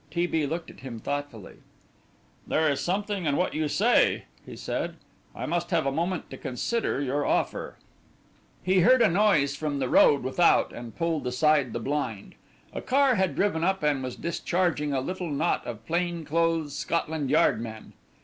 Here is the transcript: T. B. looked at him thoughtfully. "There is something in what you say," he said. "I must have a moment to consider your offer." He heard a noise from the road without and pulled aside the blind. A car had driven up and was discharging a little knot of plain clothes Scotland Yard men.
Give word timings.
T. 0.09 0.25
B. 0.25 0.47
looked 0.47 0.71
at 0.71 0.79
him 0.79 0.97
thoughtfully. 0.97 1.57
"There 2.47 2.67
is 2.71 2.79
something 2.81 3.25
in 3.27 3.35
what 3.37 3.53
you 3.53 3.67
say," 3.67 4.23
he 4.43 4.55
said. 4.55 4.95
"I 5.35 5.45
must 5.45 5.69
have 5.69 5.85
a 5.85 5.91
moment 5.91 6.31
to 6.31 6.37
consider 6.37 6.99
your 6.99 7.23
offer." 7.23 7.77
He 8.63 8.79
heard 8.79 9.03
a 9.03 9.07
noise 9.09 9.55
from 9.55 9.77
the 9.77 9.89
road 9.89 10.23
without 10.23 10.73
and 10.73 10.95
pulled 10.95 11.27
aside 11.27 11.71
the 11.71 11.79
blind. 11.79 12.33
A 12.73 12.81
car 12.81 13.13
had 13.13 13.35
driven 13.35 13.63
up 13.63 13.83
and 13.83 14.01
was 14.01 14.15
discharging 14.15 14.91
a 14.91 15.01
little 15.01 15.29
knot 15.29 15.67
of 15.67 15.85
plain 15.85 16.25
clothes 16.25 16.75
Scotland 16.75 17.29
Yard 17.29 17.61
men. 17.61 17.93